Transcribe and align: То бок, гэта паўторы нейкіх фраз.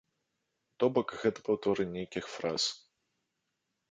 То 0.83 0.87
бок, 0.95 1.11
гэта 1.25 1.43
паўторы 1.49 1.85
нейкіх 1.95 2.25
фраз. 2.37 2.63